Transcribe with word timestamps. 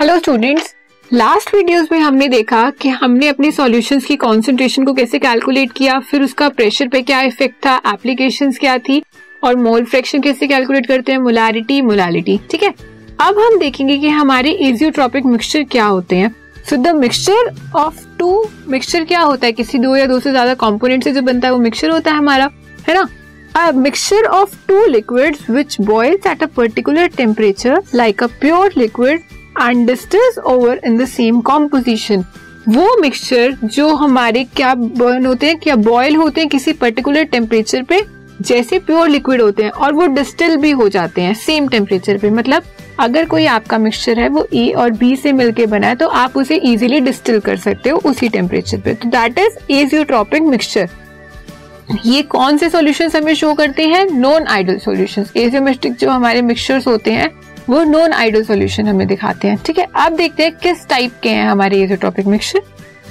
Hello 0.00 0.16
students 0.18 0.74
last 1.10 1.54
videos 1.54 1.86
में 1.92 1.98
हमने 1.98 2.26
देखा 2.28 2.58
कि 2.80 2.88
हमने 2.88 3.28
अपने 3.28 3.50
सॉल्यूशंस 3.52 4.04
की 4.04 4.16
कंसंट्रेशन 4.16 4.84
को 4.84 4.92
कैसे 4.94 5.18
कैलकुलेट 5.18 5.70
किया, 5.76 5.98
फिर 6.00 6.22
उसका 6.22 6.48
प्रेशर 6.48 6.88
पे 6.88 7.00
क्या 7.02 7.20
इफ़ेक्ट 7.20 7.54
था 7.66 7.76
एप्लीकेशंस 7.92 8.58
क्या 8.58 8.76
थी, 8.78 9.00
और 9.42 9.56
मोल 9.56 9.84
फ्रैक्शन 9.84 10.20
कैसे 10.22 10.46
कैलकुलेट 10.46 10.86
करते 10.86 11.12
हैं 11.12 11.18
मोलारिटी 11.18 11.80
मोलालिटी 11.82 12.38
ठीक 12.50 12.62
है? 12.62 12.72
अब 13.20 13.38
हम 13.38 13.58
देखेंगे 13.58 13.96
कि 13.98 14.08
हमारे 14.08 14.50
इजियोट्रॉपिक 14.50 15.26
मिक्सचर 15.26 15.62
क्या 15.64 15.84
होते 15.84 16.16
हैं। 16.16 16.34
So 16.68 16.76
the 16.76 16.94
mixture 16.96 17.50
of 17.76 18.04
two 18.18 18.44
mixture 18.68 19.04
क्या 19.04 19.20
होता 19.20 19.46
है? 19.46 19.52
किसी 19.52 19.78
दो 19.78 19.94
या 19.96 20.06
दो 20.06 20.18
से 20.20 20.30
ज़्यादा 20.30 20.54
कंपोनेंट 20.64 21.04
से 21.04 21.12
जो 21.12 21.22
बनता 21.22 21.48
है, 21.48 21.54
वो 21.54 21.60
मिक्सचर 21.60 21.90
होता 21.90 22.10
है 22.10 22.18
हमारा, 22.18 22.50
है 22.88 22.94
ना? 22.94 23.08
Mixture 23.74 24.24
of 24.36 24.54
two 24.68 24.80
liquids 24.88 25.46
which 25.48 25.78
boils 25.90 26.26
at 26.26 26.42
a 26.42 26.48
particular 26.56 27.08
temperature, 27.10 27.78
like 27.94 28.20
a 28.20 28.28
pure 28.42 28.70
liquid 28.76 29.32
and 29.58 29.88
distills 29.88 30.38
over 30.44 30.74
in 30.82 30.96
the 30.96 31.06
same 31.08 31.42
composition. 31.42 32.24
वो 32.68 32.96
मिक्सचर 33.00 33.52
जो 33.64 33.88
हमारे 33.96 34.42
क्या 34.56 34.74
बर्न 34.74 35.26
होते 35.26 35.46
हैं, 35.46 35.58
क्या 35.58 35.74
बॉयल 35.76 36.16
होते 36.16 36.40
हैं 36.40 36.48
किसी 36.50 36.72
पर्टिकुलर 36.74 37.24
टेम्परेचर 37.24 37.82
पे, 37.82 38.00
जैसे 38.40 38.78
प्योर 38.78 39.08
लिक्विड 39.08 39.40
होते 39.40 39.62
हैं 39.62 39.70
और 39.70 39.92
वो 39.94 40.06
डिस्टिल 40.06 40.56
भी 40.56 40.70
हो 40.70 40.88
जाते 40.88 41.22
हैं 41.22 41.34
सेम 41.36 41.68
टेम्परेचर 41.68 42.18
पे। 42.18 42.30
मतलब 42.30 42.62
अगर 43.00 43.24
कोई 43.24 43.46
आपका 43.46 43.78
मिक्सचर 43.78 44.20
है, 44.20 44.28
वो 44.28 44.46
ए 44.54 44.68
और 44.72 44.90
बी 44.92 45.14
से 45.16 45.32
मिलके 45.32 45.66
बना 45.66 45.86
है 45.86 45.96
तो 45.96 46.08
आप 46.08 46.36
उसे 46.36 46.56
इजीली 46.56 47.00
डिस्टिल 47.00 47.40
कर 47.40 47.56
सकते 47.58 47.90
हो 47.90 48.00
उसी 48.04 48.28
टेम्परेचर 48.28 48.80
पे। 48.80 48.94
तो 48.94 49.08
दैट 49.08 49.38
इज़ 49.38 49.72
एजियोट्रॉपिक 49.72 50.42
मिक्सचर 50.42 50.88
ये 52.04 52.22
कौन 52.24 52.56
से 52.58 52.68
सॉल्यूशंस 52.70 53.16
हमें 53.16 53.34
शो 53.34 53.54
करते 53.54 53.86
हैं? 53.88 54.04
नॉन 54.10 54.46
आइडल 54.46 54.78
सॉल्यूशंस 54.78 55.32
एजियोमेट्रिक 55.36 55.92
जो 55.96 56.10
हमारे 56.10 56.42
मिक्सचर्स 56.42 56.86
होते 56.86 57.10
हैं 57.12 57.30
वो 57.68 57.82
नॉन 57.84 58.12
आइडल 58.12 58.42
सॉल्यूशन 58.44 58.88
हमें 58.88 59.06
दिखाते 59.06 59.48
हैं। 59.48 59.58
ठीक 59.66 59.78
है 59.78 59.86
अब 59.96 60.16
देखते 60.16 60.42
हैं 60.42 60.52
किस 60.62 60.86
टाइप 60.88 61.12
के 61.22 61.28
हैं 61.28 61.44
हमारे 61.44 61.80
azeotropic 61.82 62.26
mixture 62.26 62.62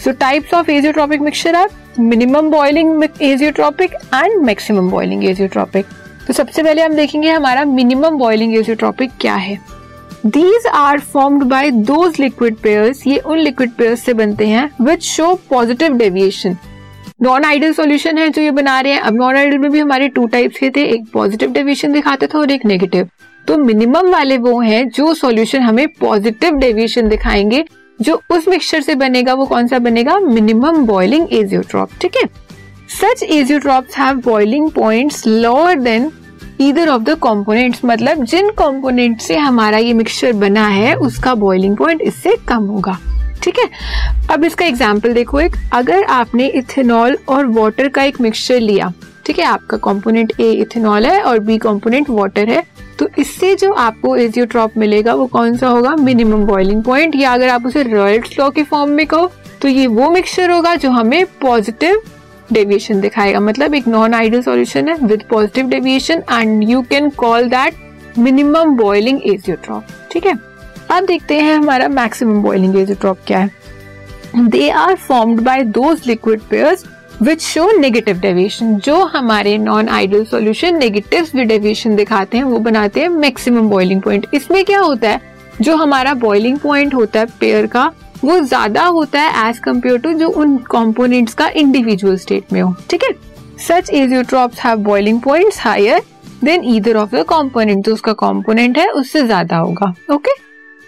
so 0.03 0.11
types 0.11 0.53
of 0.53 0.71
azeotropic 0.71 1.21
mixture 1.21 1.55
are 1.55 1.69
minimum 1.99 2.49
boiling 2.51 3.03
azeotropic 3.21 3.93
and 4.13 4.41
maximum 4.41 4.89
boiling 4.89 5.23
azeotropic 5.25 5.85
तो 6.27 6.33
सबसे 6.33 6.63
पहले 6.63 6.81
हम 6.81 6.93
देखेंगे 6.95 7.29
हमारा 7.29 7.63
मिनिमम 7.65 8.17
बॉइलिंग 8.17 8.55
एजियोट्रॉपिक 8.57 9.11
क्या 9.21 9.35
है। 9.35 9.57
These 10.25 10.67
are 10.67 10.99
formed 10.99 11.43
by 11.43 11.69
those 11.71 12.19
liquid 12.19 12.55
pairs 12.57 13.05
ये 13.07 13.17
उन 13.17 13.39
लिक्विड 13.39 13.71
पेयर्स 13.71 14.03
से 14.03 14.13
बनते 14.13 14.47
हैं 14.47 14.69
which 14.81 15.03
show 15.03 15.33
positive 15.49 15.97
deviation 15.97 16.57
non 17.21 17.43
ideal 17.45 17.73
solution 17.73 18.17
है 18.17 18.29
जो 18.29 18.41
ये 18.41 18.51
बना 18.51 18.79
रहे 18.79 18.93
हैं। 18.93 18.99
अब 18.99 19.15
नॉन 19.15 19.35
आइडल 19.35 19.57
में 19.57 19.69
भी 19.71 19.79
हमारे 19.79 20.07
टू 20.07 20.25
टाइप्स 20.27 20.57
के 20.59 20.69
थे, 20.69 20.83
एक 20.85 21.05
पॉजिटिव 21.13 21.51
डेविएशन 21.51 21.93
दिखाते 21.93 22.27
थे 22.27 22.37
और 22.37 22.51
एक 22.51 22.65
नेगेटिव 22.65 23.09
तो 23.47 23.57
मिनिमम 23.57 24.09
वाले 24.11 24.37
वो 24.37 24.59
हैं 24.61 24.87
जो 24.89 25.13
सॉल्यूशन 25.13 25.61
हमें 25.61 25.87
पॉजिटिव 25.99 26.55
डेविएशन 26.55 27.07
दिखाएँगे, 27.09 27.63
जो 27.99 28.21
उस 28.31 28.47
मिक्सचर 28.47 28.81
से 28.81 28.95
बनेगा, 28.95 29.33
वो 29.33 29.45
कौन 29.45 29.67
सा 29.67 29.79
बनेगा? 29.79 30.17
मिनिमम 30.19 30.85
बॉइलिंग 30.85 31.33
एजियोट्रॉप 31.33 31.89
ठीक 32.01 32.15
है? 32.15 32.27
Such 32.91 33.23
azeotropes 33.23 33.97
have 33.97 34.21
boiling 34.21 34.69
points 34.71 35.25
lower 35.27 35.79
than 35.79 36.11
either 36.61 36.89
of 36.89 37.01
the 37.03 37.17
components 37.23 37.81
मतलब 37.85 38.23
जिन 38.23 38.49
कॉम्पोनेंट 38.57 39.21
से 39.21 39.37
हमारा 39.37 39.77
ये 39.77 39.93
मिक्सचर 39.93 40.33
बना 40.33 40.67
है, 40.67 40.93
उसका 40.95 41.33
बॉइलिंग 41.35 41.77
पॉइंट 41.77 42.01
इससे 42.01 42.35
कम 42.47 42.65
होगा, 42.65 42.97
ठीक 43.43 43.59
है? 43.59 43.69
अब 44.31 44.43
इसका 44.45 44.65
एग्ज़ाम्पल 44.65 45.13
देखो 45.13 45.39
एक। 45.39 45.55
अगर 45.73 46.03
आपने 46.03 46.47
इथेनॉल 46.49 47.17
और 47.29 47.45
वाटर 47.49 47.87
का 47.87 48.03
एक 48.03 48.21
मिक्सचर 48.21 48.59
लिया, 48.59 48.93
ठीक 49.25 49.39
है? 49.39 49.45
आपका 49.45 49.77
कंपोनेंट 49.83 50.33
ए 50.39 50.51
इथेनॉल 50.51 51.05
है 51.05 51.21
और 51.21 51.39
बी 51.39 51.57
कंपोनेंट 51.57 52.09
वाटर 52.09 52.49
है 52.49 52.63
तो 52.99 53.07
इससे 53.19 53.53
जो 53.55 53.71
आपको 53.73 54.15
एजियोट्रॉप 54.15 54.77
मिलेगा, 54.77 55.13
वो 55.13 55.25
कौन 55.27 55.57
सा 55.57 55.67
होगा? 55.67 55.95
मिनिमम 55.95 56.45
बॉइलिंग 56.45 56.83
पॉइंट 56.83 57.15
या 57.15 57.33
अगर 57.33 57.49
आप 57.49 57.65
उसे 57.65 57.83
रॉयल्ट 57.83 58.39
लॉ 58.39 58.49
के 58.49 58.63
फॉर्म 58.63 58.91
में 58.91 59.05
कहो 59.07 59.31
तो 59.61 59.67
ये 59.67 59.87
वो 59.87 60.09
मिक्सचर 60.11 60.51
होगा 60.51 60.75
जो 60.75 60.89
हमें 60.91 61.25
पॉजिटिव 61.41 62.01
डेविएशन 62.53 63.01
दिखाएगा। 63.01 63.39
मतलब 63.39 63.73
एक 63.75 63.87
नॉन 63.87 64.13
आइडियल 64.13 64.41
सॉल्यूशन 64.43 64.87
है 64.89 64.95
with 65.01 65.23
positive 65.29 65.67
deviation 65.69 66.23
and 66.31 66.69
you 66.69 66.81
can 66.89 67.09
call 67.17 67.49
that 67.49 68.17
minimum 68.17 68.75
boiling 68.77 69.21
azeotrope 69.25 69.83
ठीक 70.11 70.25
है? 70.25 70.33
अब 70.91 71.05
देखते 71.05 71.39
हैं 71.39 71.55
हमारा 71.55 71.87
मैक्सिमम 71.89 72.41
बॉइलिंग 72.43 72.75
एजियोट्रॉप 72.77 73.17
क्या 73.27 73.39
है। 73.39 73.49
They 74.37 74.69
are 74.69 74.95
formed 74.97 75.41
by 75.41 75.63
those 75.63 76.01
liquid 76.07 76.41
pairs 76.49 76.85
which 77.21 77.41
show 77.41 77.69
negative 77.71 78.19
deviation 78.19 78.75
जो 78.75 78.95
हमारे 79.05 79.57
non 79.57 79.89
ideal 79.89 80.23
solution 80.25 80.77
negative 80.77 81.27
deviation 81.37 81.95
दिखाते 81.95 82.37
हैं, 82.37 82.43
वो 82.43 82.59
बनाते 82.59 83.01
हैं 83.01 83.09
मैक्सिमम 83.09 83.69
बॉइलिंग 83.69 84.01
पॉइंट 84.01 84.25
इसमें 84.33 84.63
क्या 84.65 84.79
होता 84.79 85.09
है? 85.09 85.21
जो 85.61 85.75
हमारा 85.75 86.13
बॉइलिंग 86.15 86.57
पॉइंट 86.59 86.93
होता 86.93 87.19
है 87.19 87.25
पेयर 87.39 87.67
का, 87.67 87.91
वो 88.23 88.39
ज़्यादा 88.39 88.85
होता 88.85 89.21
है 89.21 89.49
एज 89.49 89.59
कंपेयर 89.59 89.97
टू 89.99 90.13
जो 90.13 90.29
उन 90.31 90.57
कॉम्पोनेंट्स 90.69 91.33
का 91.33 91.47
इंडिविजुअल 91.55 92.17
स्टेट 92.17 92.53
में 92.53 92.61
हो। 92.61 92.73
ठीक 92.89 93.03
है? 93.03 93.13
Such 93.59 93.89
azeotropes 93.91 94.59
have 94.59 94.77
boiling 94.83 95.21
points 95.21 95.59
higher 95.59 96.01
than 96.43 96.63
either 96.65 96.97
of 96.97 97.15
the 97.15 97.23
component 97.25 97.85
जो 97.85 97.93
उसका 97.93 98.13
कॉम्पोनेंट 98.15 98.77
है, 98.77 98.87
उससे 98.89 99.25
ज़्यादा 99.25 99.57
होगा। 99.57 99.89
Okay 99.89 100.13
okay? 100.13 100.43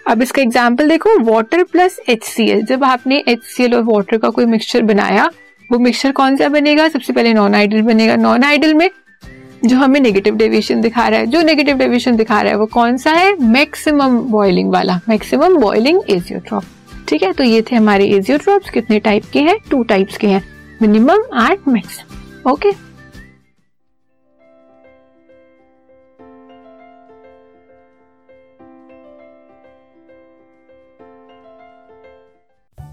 अब 0.06 0.22
इसका 0.22 0.42
एग्ज़ाम्पल 0.42 0.88
देखो 0.88 1.18
वाटर 1.22 1.62
प्लस 1.62 1.98
एच 2.08 2.34
जब 2.68 2.84
आपने 2.84 3.24
एच 3.28 3.60
और 3.74 3.82
वाटर 3.84 4.18
का 4.18 4.28
कोई 4.30 4.44
मिक्सचर 4.46 4.82
बनाया 4.82 5.30
वो 5.70 5.78
मिक्सचर 5.78 6.12
कौन 6.12 6.36
सा 6.36 6.48
बनेगा? 6.48 6.88
सबसे 6.88 7.12
पहले 7.12 7.32
नॉन 7.34 7.54
आइडल 7.54 7.82
बनेगा। 7.82 8.16
नॉन 8.16 8.44
आइडल 8.44 8.74
में 8.74 8.90
जो 9.64 9.76
हमें 9.76 10.00
नेगेटिव 10.00 10.36
डेविएशन 10.36 10.80
दिखा 10.80 11.08
रहा 11.08 11.20
है, 11.20 11.26
जो 11.26 11.42
नेगेटिव 11.42 11.76
डेविएशन 11.76 12.16
दिखा 12.16 12.40
रहा 12.40 12.52
है, 12.52 12.58
वो 12.58 12.66
कौन 12.66 12.96
सा 12.96 13.10
है? 13.10 13.36
मैक्सिमम 13.42 14.18
बॉइलिंग 14.18 14.72
वाला। 14.72 15.00
मैक्सिमम 15.08 15.56
बॉइलिंग 15.56 16.00
एजियोट्रॉप 16.10 16.62
ठीक 17.08 17.22
है? 17.22 17.32
तो 17.32 17.44
ये 17.44 17.62
थे 17.62 17.76
हमारे 17.76 18.06
एजियोट्रॉप्स 18.06 18.70
कितने 18.70 18.98
टाइप 19.00 19.24
के 19.32 19.40
हैं? 19.40 19.56
टू 19.70 19.82
टाइप्स 19.82 20.16
के 20.16 20.26
हैं। 20.26 20.42
Minimum 20.82 21.22
and 21.34 21.58
maximum 21.68 22.50
okay 22.50 22.87